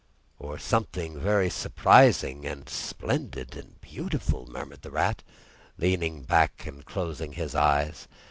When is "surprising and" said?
1.51-2.67